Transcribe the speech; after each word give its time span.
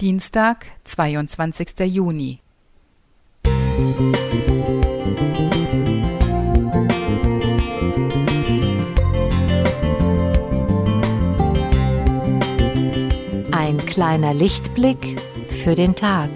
Dienstag, 0.00 0.66
22. 0.84 1.80
Juni. 1.80 2.38
Ein 13.50 13.78
kleiner 13.86 14.34
Lichtblick 14.34 15.20
für 15.48 15.74
den 15.74 15.96
Tag. 15.96 16.30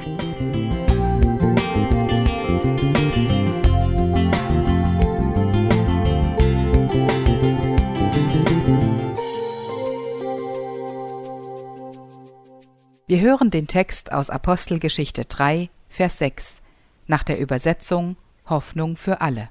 Wir 13.13 13.21
hören 13.21 13.51
den 13.51 13.67
Text 13.67 14.11
aus 14.11 14.31
Apostelgeschichte 14.31 15.27
3, 15.27 15.69
Vers 15.91 16.16
6 16.16 16.62
nach 17.07 17.23
der 17.23 17.39
Übersetzung 17.39 18.16
Hoffnung 18.47 18.97
für 18.97 19.20
alle. 19.20 19.51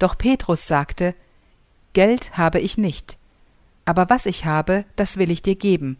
Doch 0.00 0.18
Petrus 0.18 0.66
sagte, 0.66 1.14
Geld 1.92 2.36
habe 2.36 2.58
ich 2.58 2.76
nicht, 2.76 3.18
aber 3.84 4.10
was 4.10 4.26
ich 4.26 4.46
habe, 4.46 4.84
das 4.96 5.16
will 5.16 5.30
ich 5.30 5.42
dir 5.42 5.54
geben. 5.54 5.96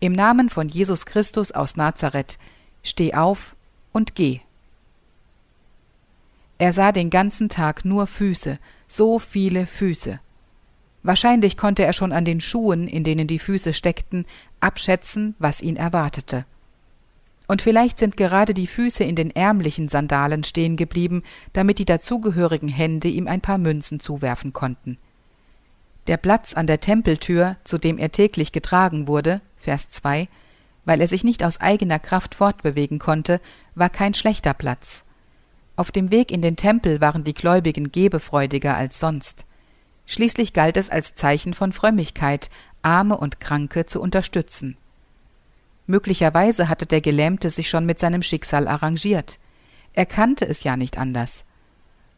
Im 0.00 0.12
Namen 0.12 0.50
von 0.50 0.68
Jesus 0.68 1.06
Christus 1.06 1.52
aus 1.52 1.76
Nazareth, 1.76 2.36
steh 2.82 3.14
auf 3.14 3.54
und 3.92 4.16
geh. 4.16 4.40
Er 6.58 6.72
sah 6.72 6.90
den 6.90 7.10
ganzen 7.10 7.48
Tag 7.48 7.84
nur 7.84 8.08
Füße, 8.08 8.58
so 8.88 9.20
viele 9.20 9.68
Füße. 9.68 10.18
Wahrscheinlich 11.02 11.56
konnte 11.56 11.84
er 11.84 11.92
schon 11.92 12.12
an 12.12 12.24
den 12.24 12.40
Schuhen, 12.40 12.88
in 12.88 13.04
denen 13.04 13.26
die 13.26 13.38
Füße 13.38 13.72
steckten, 13.72 14.26
abschätzen, 14.60 15.34
was 15.38 15.62
ihn 15.62 15.76
erwartete. 15.76 16.44
Und 17.46 17.62
vielleicht 17.62 17.98
sind 17.98 18.16
gerade 18.16 18.52
die 18.52 18.66
Füße 18.66 19.04
in 19.04 19.16
den 19.16 19.30
ärmlichen 19.30 19.88
Sandalen 19.88 20.44
stehen 20.44 20.76
geblieben, 20.76 21.22
damit 21.54 21.78
die 21.78 21.86
dazugehörigen 21.86 22.68
Hände 22.68 23.08
ihm 23.08 23.26
ein 23.26 23.40
paar 23.40 23.58
Münzen 23.58 24.00
zuwerfen 24.00 24.52
konnten. 24.52 24.98
Der 26.08 26.18
Platz 26.18 26.54
an 26.54 26.66
der 26.66 26.80
Tempeltür, 26.80 27.56
zu 27.64 27.78
dem 27.78 27.96
er 27.98 28.12
täglich 28.12 28.52
getragen 28.52 29.08
wurde, 29.08 29.40
Vers 29.56 29.88
2, 29.88 30.28
weil 30.84 31.00
er 31.00 31.08
sich 31.08 31.24
nicht 31.24 31.44
aus 31.44 31.60
eigener 31.60 31.98
Kraft 31.98 32.34
fortbewegen 32.34 32.98
konnte, 32.98 33.40
war 33.74 33.90
kein 33.90 34.14
schlechter 34.14 34.54
Platz. 34.54 35.04
Auf 35.76 35.90
dem 35.90 36.10
Weg 36.10 36.32
in 36.32 36.42
den 36.42 36.56
Tempel 36.56 37.00
waren 37.00 37.24
die 37.24 37.34
Gläubigen 37.34 37.92
gebefreudiger 37.92 38.74
als 38.76 38.98
sonst. 39.00 39.46
Schließlich 40.10 40.54
galt 40.54 40.78
es 40.78 40.88
als 40.88 41.14
Zeichen 41.14 41.52
von 41.52 41.74
Frömmigkeit, 41.74 42.48
Arme 42.80 43.18
und 43.18 43.40
Kranke 43.40 43.84
zu 43.84 44.00
unterstützen. 44.00 44.78
Möglicherweise 45.86 46.70
hatte 46.70 46.86
der 46.86 47.02
Gelähmte 47.02 47.50
sich 47.50 47.68
schon 47.68 47.84
mit 47.84 47.98
seinem 47.98 48.22
Schicksal 48.22 48.68
arrangiert. 48.68 49.38
Er 49.92 50.06
kannte 50.06 50.48
es 50.48 50.64
ja 50.64 50.78
nicht 50.78 50.96
anders. 50.96 51.44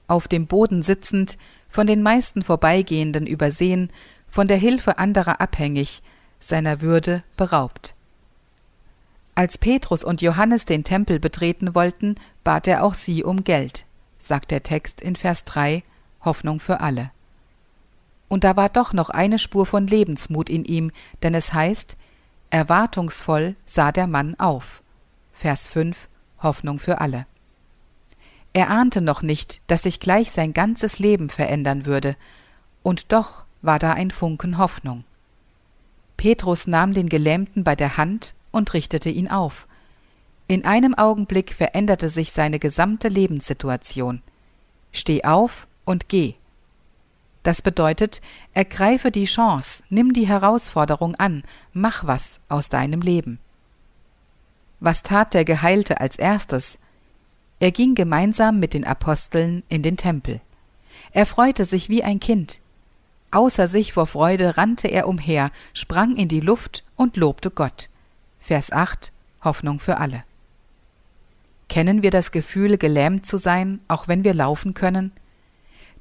Auf 0.07 0.29
dem 0.29 0.47
Boden 0.47 0.83
sitzend, 0.83 1.37
von 1.69 1.89
den 1.89 2.01
meisten 2.01 2.43
Vorbeigehenden 2.43 3.27
übersehen, 3.27 3.91
von 4.29 4.47
der 4.47 4.57
Hilfe 4.57 4.99
anderer 4.99 5.41
abhängig, 5.41 6.01
seiner 6.39 6.83
Würde 6.83 7.25
beraubt. 7.37 7.97
Als 9.35 9.59
Petrus 9.59 10.05
und 10.05 10.23
Johannes 10.23 10.65
den 10.65 10.85
Tempel 10.85 11.19
betreten 11.19 11.75
wollten, 11.75 12.15
bat 12.45 12.69
er 12.69 12.85
auch 12.85 12.95
sie 12.95 13.25
um 13.25 13.43
Geld, 13.43 13.85
sagt 14.21 14.53
der 14.53 14.63
Text 14.63 15.01
in 15.01 15.17
Vers 15.17 15.43
3, 15.43 15.83
Hoffnung 16.25 16.61
für 16.61 16.81
alle. 16.81 17.11
Und 18.31 18.45
da 18.45 18.57
war 18.57 18.69
doch 18.69 18.95
noch 18.95 19.11
eine 19.11 19.39
Spur 19.39 19.67
von 19.67 19.87
Lebensmut 19.87 20.49
in 20.49 20.65
ihm, 20.65 20.93
denn 21.23 21.35
es 21.35 21.53
heißt, 21.53 21.99
erwartungsvoll 22.49 23.57
sah 23.67 23.93
der 23.93 24.07
Mann 24.07 24.39
auf. 24.39 24.83
Vers 25.35 25.69
5 25.69 26.09
Hoffnung 26.43 26.79
für 26.79 27.01
alle. 27.03 27.27
Er 28.53 28.71
ahnte 28.71 29.01
noch 29.01 29.23
nicht, 29.23 29.61
dass 29.67 29.83
sich 29.83 30.01
gleich 30.01 30.31
sein 30.31 30.55
ganzes 30.55 30.99
Leben 30.99 31.29
verändern 31.29 31.87
würde, 31.87 32.17
und 32.83 33.13
doch 33.13 33.45
war 33.63 33.79
da 33.79 33.93
ein 33.93 34.11
Funken 34.11 34.59
Hoffnung. 34.59 35.05
Petrus 36.17 36.67
nahm 36.67 36.95
den 36.95 37.09
Gelähmten 37.09 37.65
bei 37.65 37.77
der 37.77 37.97
Hand 37.97 38.35
und 38.53 38.73
richtete 38.75 39.11
ihn 39.11 39.29
auf. 39.29 39.67
In 40.49 40.65
einem 40.65 40.95
Augenblick 40.95 41.53
veränderte 41.53 42.09
sich 42.09 42.33
seine 42.33 42.59
gesamte 42.59 43.09
Lebenssituation. 43.09 44.23
Steh 44.93 45.25
auf 45.25 45.67
und 45.85 46.09
geh. 46.09 46.35
Das 47.43 47.63
bedeutet, 47.63 48.21
ergreife 48.53 49.11
die 49.11 49.25
Chance, 49.25 49.83
nimm 49.89 50.13
die 50.13 50.29
Herausforderung 50.29 51.15
an, 51.15 51.43
mach 51.73 52.07
was 52.07 52.41
aus 52.49 52.69
deinem 52.69 53.01
Leben. 53.01 53.39
Was 54.79 55.03
tat 55.03 55.35
der 55.35 55.45
Geheilte 55.45 56.01
als 56.01 56.17
erstes? 56.17 56.79
Er 57.59 57.71
ging 57.71 57.95
gemeinsam 57.95 58.59
mit 58.59 58.75
den 58.75 58.85
Aposteln 58.85 59.63
in 59.69 59.83
den 59.83 59.97
Tempel. 59.97 60.41
Er 61.13 61.27
freute 61.27 61.65
sich 61.65 61.89
wie 61.89 62.03
ein 62.03 62.21
Kind. 62.21 62.61
Außer 63.31 63.69
sich 63.69 63.93
vor 63.93 64.07
Freude 64.07 64.57
rannte 64.57 64.89
er 64.89 65.07
umher, 65.07 65.51
sprang 65.73 66.17
in 66.17 66.29
die 66.29 66.41
Luft 66.41 66.85
und 66.97 67.17
lobte 67.17 67.51
Gott. 67.51 67.89
Vers 68.39 68.73
8 68.73 69.13
Hoffnung 69.43 69.81
für 69.81 69.99
alle. 69.99 70.25
Kennen 71.69 72.03
wir 72.03 72.11
das 72.11 72.33
Gefühl, 72.33 72.79
gelähmt 72.79 73.25
zu 73.25 73.37
sein, 73.37 73.81
auch 73.89 74.09
wenn 74.09 74.25
wir 74.25 74.35
laufen 74.35 74.75
können? 74.75 75.13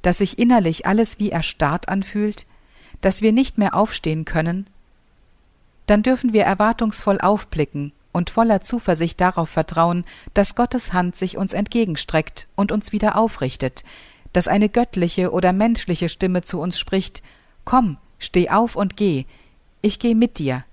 Dass 0.02 0.20
sich 0.20 0.40
innerlich 0.40 0.86
alles 0.86 1.20
wie 1.20 1.30
erstarrt 1.30 1.90
anfühlt, 1.90 2.46
dass 3.02 3.22
wir 3.22 3.32
nicht 3.32 3.58
mehr 3.58 3.76
aufstehen 3.76 4.26
können, 4.26 4.68
dann 5.88 6.04
dürfen 6.04 6.34
wir 6.34 6.44
erwartungsvoll 6.44 7.20
aufblicken 7.20 7.92
und 8.12 8.30
voller 8.30 8.62
Zuversicht 8.62 9.20
darauf 9.22 9.50
vertrauen, 9.50 10.06
dass 10.34 10.56
Gottes 10.56 10.94
Hand 10.94 11.16
sich 11.16 11.38
uns 11.38 11.54
entgegenstreckt 11.54 12.48
und 12.56 12.72
uns 12.72 12.92
wieder 12.92 13.18
aufrichtet, 13.18 13.84
dass 14.34 14.48
eine 14.48 14.70
göttliche 14.70 15.32
oder 15.32 15.54
menschliche 15.54 16.10
Stimme 16.10 16.44
zu 16.44 16.60
uns 16.60 16.78
spricht 16.78 17.24
Komm, 17.66 17.98
steh 18.18 18.50
auf 18.50 18.76
und 18.76 18.98
geh, 18.98 19.26
ich 19.82 20.00
geh 20.00 20.16
mit 20.16 20.40
dir, 20.40 20.66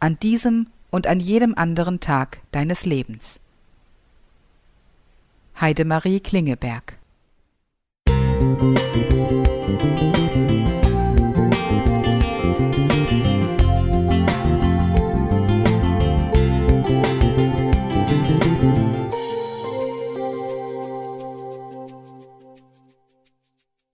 an 0.00 0.18
diesem 0.20 0.66
und 0.90 1.06
an 1.06 1.20
jedem 1.20 1.54
anderen 1.56 2.00
Tag 2.00 2.40
deines 2.52 2.84
Lebens. 2.84 3.40
Heidemarie 5.60 6.20
Klingeberg. 6.20 6.98